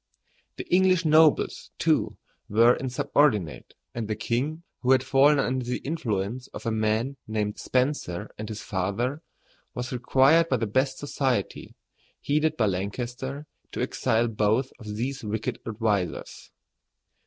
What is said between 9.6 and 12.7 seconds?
was required by the best society, headed by